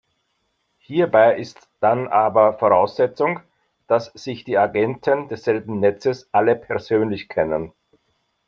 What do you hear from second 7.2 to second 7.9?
kennen.